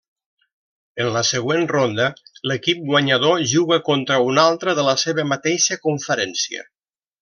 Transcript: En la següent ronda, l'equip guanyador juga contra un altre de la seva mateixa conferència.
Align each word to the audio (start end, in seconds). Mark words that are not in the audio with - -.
En 1.03 1.11
la 1.15 1.21
següent 1.31 1.67
ronda, 1.73 2.07
l'equip 2.53 2.81
guanyador 2.89 3.45
juga 3.55 3.81
contra 3.93 4.21
un 4.33 4.43
altre 4.49 4.77
de 4.83 4.91
la 4.93 5.01
seva 5.07 5.31
mateixa 5.37 5.83
conferència. 5.89 6.69